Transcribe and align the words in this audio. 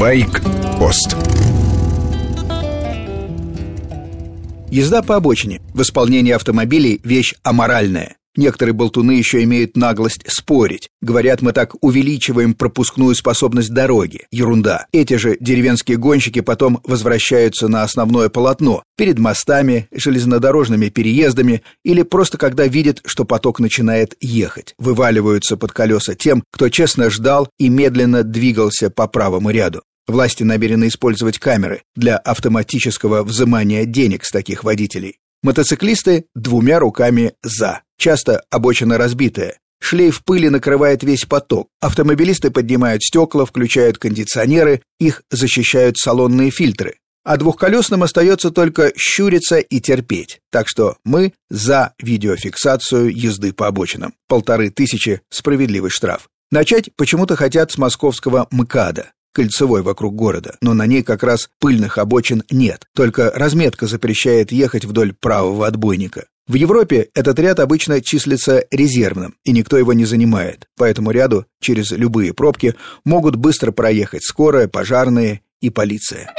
Байк-пост 0.00 1.14
Езда 4.70 5.02
по 5.02 5.16
обочине 5.16 5.60
в 5.74 5.82
исполнении 5.82 6.32
автомобилей– 6.32 7.02
вещь 7.04 7.34
аморальная. 7.42 8.16
Некоторые 8.36 8.72
болтуны 8.72 9.12
еще 9.12 9.42
имеют 9.42 9.76
наглость 9.76 10.22
спорить. 10.26 10.88
Говорят, 11.02 11.42
мы 11.42 11.52
так 11.52 11.74
увеличиваем 11.82 12.54
пропускную 12.54 13.14
способность 13.14 13.74
дороги. 13.74 14.26
Ерунда. 14.30 14.86
Эти 14.92 15.14
же 15.14 15.36
деревенские 15.40 15.98
гонщики 15.98 16.40
потом 16.40 16.80
возвращаются 16.84 17.68
на 17.68 17.82
основное 17.82 18.30
полотно, 18.30 18.84
перед 18.96 19.18
мостами, 19.18 19.88
железнодорожными 19.92 20.88
переездами 20.88 21.62
или 21.84 22.02
просто 22.02 22.38
когда 22.38 22.66
видят, 22.66 23.02
что 23.04 23.26
поток 23.26 23.58
начинает 23.60 24.14
ехать. 24.20 24.74
Вываливаются 24.78 25.56
под 25.56 25.72
колеса 25.72 26.14
тем, 26.14 26.44
кто 26.52 26.70
честно 26.70 27.10
ждал 27.10 27.48
и 27.58 27.68
медленно 27.68 28.22
двигался 28.22 28.90
по 28.90 29.08
правому 29.08 29.50
ряду. 29.50 29.82
Власти 30.10 30.42
намерены 30.42 30.88
использовать 30.88 31.38
камеры 31.38 31.82
для 31.94 32.16
автоматического 32.16 33.22
взимания 33.22 33.84
денег 33.84 34.24
с 34.24 34.30
таких 34.30 34.64
водителей. 34.64 35.18
Мотоциклисты 35.42 36.26
двумя 36.34 36.80
руками 36.80 37.34
«за». 37.44 37.82
Часто 37.96 38.42
обочина 38.50 38.98
разбитая. 38.98 39.58
Шлейф 39.80 40.24
пыли 40.24 40.48
накрывает 40.48 41.04
весь 41.04 41.26
поток. 41.26 41.68
Автомобилисты 41.80 42.50
поднимают 42.50 43.02
стекла, 43.04 43.46
включают 43.46 43.98
кондиционеры, 43.98 44.82
их 44.98 45.22
защищают 45.30 45.96
салонные 45.96 46.50
фильтры. 46.50 46.96
А 47.22 47.36
двухколесным 47.36 48.02
остается 48.02 48.50
только 48.50 48.92
щуриться 48.96 49.58
и 49.58 49.80
терпеть. 49.80 50.40
Так 50.50 50.68
что 50.68 50.96
мы 51.04 51.34
за 51.50 51.94
видеофиксацию 52.00 53.14
езды 53.14 53.52
по 53.52 53.68
обочинам. 53.68 54.14
Полторы 54.26 54.70
тысячи– 54.70 55.20
справедливый 55.30 55.90
штраф. 55.90 56.28
Начать 56.50 56.90
почему-то 56.96 57.36
хотят 57.36 57.70
с 57.70 57.78
московского 57.78 58.48
МКАДа 58.50 59.12
кольцевой 59.32 59.82
вокруг 59.82 60.14
города, 60.14 60.56
но 60.60 60.74
на 60.74 60.86
ней 60.86 61.02
как 61.02 61.22
раз 61.22 61.50
пыльных 61.58 61.98
обочин 61.98 62.42
нет, 62.50 62.86
только 62.94 63.30
разметка 63.34 63.86
запрещает 63.86 64.52
ехать 64.52 64.84
вдоль 64.84 65.12
правого 65.12 65.66
отбойника. 65.66 66.26
В 66.46 66.54
Европе 66.54 67.10
этот 67.14 67.38
ряд 67.38 67.60
обычно 67.60 68.00
числится 68.00 68.64
резервным, 68.72 69.36
и 69.44 69.52
никто 69.52 69.78
его 69.78 69.92
не 69.92 70.04
занимает, 70.04 70.66
по 70.76 70.84
этому 70.84 71.12
ряду 71.12 71.46
через 71.60 71.92
любые 71.92 72.34
пробки 72.34 72.74
могут 73.04 73.36
быстро 73.36 73.70
проехать 73.70 74.24
скорая, 74.24 74.66
пожарные 74.66 75.42
и 75.60 75.70
полиция. 75.70 76.34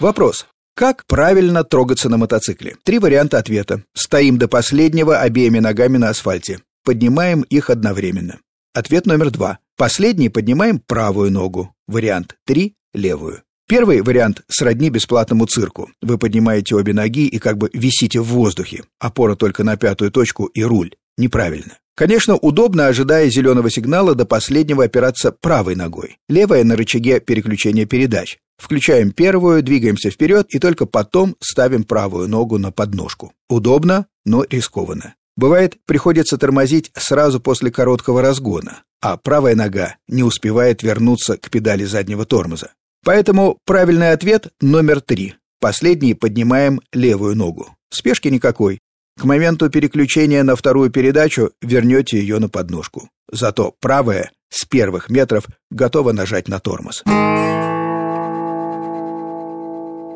Вопрос. 0.00 0.46
Как 0.74 1.04
правильно 1.06 1.64
трогаться 1.64 2.08
на 2.08 2.16
мотоцикле? 2.16 2.76
Три 2.82 2.98
варианта 2.98 3.38
ответа. 3.38 3.82
Стоим 3.94 4.38
до 4.38 4.48
последнего 4.48 5.18
обеими 5.18 5.58
ногами 5.58 5.98
на 5.98 6.08
асфальте. 6.08 6.60
Поднимаем 6.82 7.42
их 7.42 7.68
одновременно. 7.68 8.38
Ответ 8.74 9.04
номер 9.04 9.30
два. 9.30 9.58
Последний 9.76 10.28
поднимаем 10.28 10.78
правую 10.78 11.30
ногу. 11.30 11.74
Вариант 11.88 12.36
3– 12.46 12.74
левую. 12.94 13.42
Первый 13.68 14.02
вариант 14.02 14.42
сродни 14.48 14.90
бесплатному 14.90 15.46
цирку. 15.46 15.90
Вы 16.02 16.18
поднимаете 16.18 16.74
обе 16.74 16.92
ноги 16.92 17.26
и 17.26 17.38
как 17.38 17.56
бы 17.56 17.70
висите 17.72 18.20
в 18.20 18.26
воздухе. 18.26 18.84
Опора 18.98 19.34
только 19.34 19.64
на 19.64 19.76
пятую 19.76 20.10
точку 20.10 20.44
и 20.46 20.62
руль. 20.62 20.94
Неправильно. 21.16 21.78
Конечно, 21.94 22.36
удобно, 22.36 22.86
ожидая 22.86 23.28
зеленого 23.30 23.70
сигнала, 23.70 24.14
до 24.14 24.24
последнего 24.24 24.84
опираться 24.84 25.32
правой 25.32 25.74
ногой. 25.74 26.18
Левая 26.28 26.64
на 26.64 26.76
рычаге 26.76 27.20
переключения 27.20 27.86
передач. 27.86 28.38
Включаем 28.56 29.10
первую, 29.12 29.62
двигаемся 29.62 30.10
вперед 30.10 30.46
и 30.50 30.58
только 30.58 30.86
потом 30.86 31.36
ставим 31.40 31.84
правую 31.84 32.28
ногу 32.28 32.58
на 32.58 32.72
подножку. 32.72 33.32
Удобно, 33.48 34.06
но 34.24 34.44
рискованно. 34.48 35.14
Бывает, 35.36 35.78
приходится 35.86 36.36
тормозить 36.36 36.90
сразу 36.94 37.40
после 37.40 37.70
короткого 37.70 38.20
разгона, 38.22 38.82
а 39.00 39.16
правая 39.16 39.54
нога 39.54 39.96
не 40.08 40.22
успевает 40.22 40.82
вернуться 40.82 41.36
к 41.36 41.50
педали 41.50 41.84
заднего 41.84 42.26
тормоза. 42.26 42.72
Поэтому 43.04 43.58
правильный 43.64 44.12
ответ 44.12 44.48
номер 44.60 45.00
три. 45.00 45.34
Последний 45.60 46.14
поднимаем 46.14 46.80
левую 46.92 47.36
ногу. 47.36 47.74
Спешки 47.90 48.28
никакой. 48.28 48.80
К 49.18 49.24
моменту 49.24 49.70
переключения 49.70 50.42
на 50.42 50.56
вторую 50.56 50.90
передачу 50.90 51.52
вернете 51.60 52.18
ее 52.18 52.38
на 52.38 52.48
подножку. 52.48 53.08
Зато 53.30 53.74
правая 53.80 54.30
с 54.50 54.64
первых 54.64 55.08
метров 55.08 55.46
готова 55.70 56.12
нажать 56.12 56.48
на 56.48 56.60
тормоз. 56.60 57.02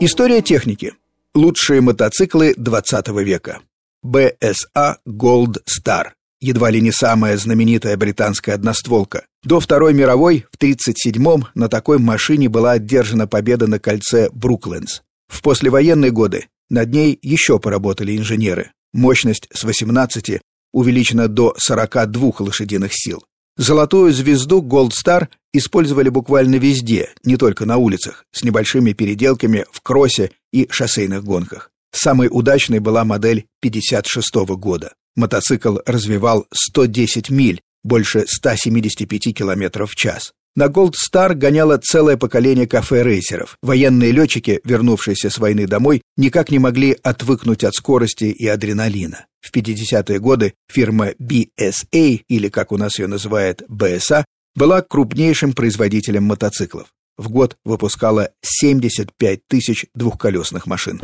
История 0.00 0.42
техники. 0.42 0.94
Лучшие 1.34 1.80
мотоциклы 1.80 2.54
20 2.56 3.08
века. 3.08 3.60
BSA 4.04 4.96
Gold 5.06 5.62
Star, 5.66 6.10
едва 6.40 6.70
ли 6.70 6.80
не 6.80 6.92
самая 6.92 7.36
знаменитая 7.36 7.96
британская 7.96 8.52
одностволка. 8.52 9.26
До 9.42 9.60
Второй 9.60 9.94
мировой 9.94 10.46
в 10.52 10.62
1937-м 10.62 11.46
на 11.54 11.68
такой 11.68 11.98
машине 11.98 12.48
была 12.48 12.72
одержана 12.72 13.26
победа 13.26 13.66
на 13.66 13.78
кольце 13.78 14.28
Бруклендс. 14.30 15.00
В 15.28 15.42
послевоенные 15.42 16.10
годы 16.10 16.46
над 16.70 16.92
ней 16.92 17.18
еще 17.22 17.58
поработали 17.58 18.16
инженеры. 18.16 18.72
Мощность 18.92 19.48
с 19.52 19.64
18 19.64 20.40
увеличена 20.72 21.28
до 21.28 21.54
42 21.58 22.32
лошадиных 22.40 22.90
сил. 22.92 23.24
Золотую 23.56 24.12
звезду 24.12 24.60
Gold 24.60 24.90
Star 24.90 25.28
использовали 25.52 26.08
буквально 26.08 26.56
везде, 26.56 27.10
не 27.22 27.36
только 27.36 27.66
на 27.66 27.76
улицах, 27.76 28.24
с 28.32 28.42
небольшими 28.42 28.92
переделками 28.92 29.64
в 29.70 29.80
кроссе 29.80 30.32
и 30.52 30.66
шоссейных 30.70 31.22
гонках. 31.22 31.70
Самой 31.94 32.28
удачной 32.30 32.80
была 32.80 33.04
модель 33.04 33.46
56 33.60 34.44
-го 34.44 34.56
года. 34.56 34.94
Мотоцикл 35.14 35.78
развивал 35.86 36.46
110 36.52 37.30
миль, 37.30 37.60
больше 37.84 38.24
175 38.26 39.32
км 39.32 39.86
в 39.86 39.94
час. 39.94 40.32
На 40.56 40.66
Gold 40.66 40.94
Star 40.94 41.34
гоняло 41.34 41.78
целое 41.78 42.16
поколение 42.16 42.66
кафе-рейсеров. 42.66 43.56
Военные 43.62 44.10
летчики, 44.10 44.60
вернувшиеся 44.64 45.30
с 45.30 45.38
войны 45.38 45.66
домой, 45.66 46.02
никак 46.16 46.50
не 46.50 46.58
могли 46.58 46.96
отвыкнуть 47.02 47.64
от 47.64 47.74
скорости 47.74 48.24
и 48.24 48.46
адреналина. 48.46 49.26
В 49.40 49.52
50-е 49.54 50.18
годы 50.18 50.54
фирма 50.68 51.10
BSA, 51.20 52.22
или 52.28 52.48
как 52.48 52.72
у 52.72 52.76
нас 52.76 52.98
ее 52.98 53.06
называют 53.06 53.62
BSA, 53.68 54.24
была 54.56 54.82
крупнейшим 54.82 55.52
производителем 55.52 56.24
мотоциклов. 56.24 56.88
В 57.16 57.28
год 57.28 57.56
выпускала 57.64 58.30
75 58.42 59.40
тысяч 59.48 59.86
двухколесных 59.94 60.66
машин. 60.66 61.00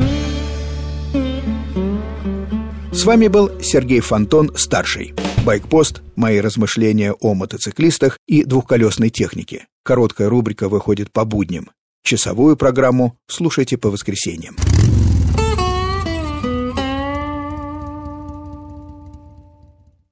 С 3.01 3.03
вами 3.03 3.29
был 3.29 3.49
Сергей 3.63 3.99
Фонтон, 3.99 4.51
старший. 4.55 5.15
Байкпост– 5.43 6.03
мои 6.15 6.39
размышления 6.39 7.13
о 7.13 7.33
мотоциклистах 7.33 8.19
и 8.27 8.43
двухколесной 8.43 9.09
технике. 9.09 9.65
Короткая 9.83 10.29
рубрика 10.29 10.69
выходит 10.69 11.11
по 11.11 11.25
будням. 11.25 11.71
Часовую 12.03 12.57
программу 12.57 13.15
слушайте 13.27 13.79
по 13.79 13.89
воскресеньям. 13.89 14.55